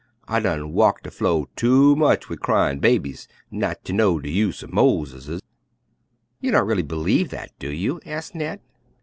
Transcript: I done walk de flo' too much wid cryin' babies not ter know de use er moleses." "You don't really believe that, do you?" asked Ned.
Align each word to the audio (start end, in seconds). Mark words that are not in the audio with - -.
I 0.27 0.39
done 0.39 0.73
walk 0.73 1.03
de 1.03 1.11
flo' 1.11 1.47
too 1.55 1.95
much 1.95 2.27
wid 2.27 2.39
cryin' 2.39 2.79
babies 2.79 3.27
not 3.51 3.83
ter 3.85 3.93
know 3.93 4.17
de 4.19 4.31
use 4.31 4.63
er 4.63 4.67
moleses." 4.67 5.43
"You 6.39 6.49
don't 6.49 6.65
really 6.65 6.81
believe 6.81 7.29
that, 7.29 7.51
do 7.59 7.69
you?" 7.71 7.99
asked 8.03 8.33
Ned. 8.33 8.61